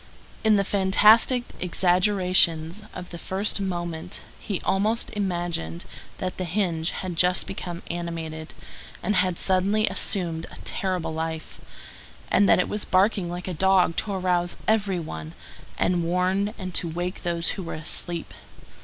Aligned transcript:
In 0.43 0.55
the 0.55 0.63
fantastic 0.63 1.43
exaggerations 1.59 2.81
of 2.91 3.11
the 3.11 3.19
first 3.19 3.61
moment 3.61 4.19
he 4.39 4.59
almost 4.61 5.11
imagined 5.11 5.85
that 6.17 6.37
that 6.37 6.43
hinge 6.43 6.89
had 6.89 7.15
just 7.15 7.45
become 7.45 7.83
animated, 7.87 8.55
and 9.03 9.17
had 9.17 9.37
suddenly 9.37 9.85
assumed 9.87 10.47
a 10.49 10.55
terrible 10.63 11.13
life, 11.13 11.61
and 12.31 12.49
that 12.49 12.57
it 12.57 12.67
was 12.67 12.83
barking 12.83 13.29
like 13.29 13.47
a 13.47 13.53
dog 13.53 13.95
to 13.97 14.13
arouse 14.13 14.57
every 14.67 14.99
one, 14.99 15.33
and 15.77 16.03
warn 16.03 16.55
and 16.57 16.73
to 16.73 16.87
wake 16.89 17.21
those 17.21 17.49
who 17.49 17.61
were 17.61 17.75
asleep. 17.75 18.33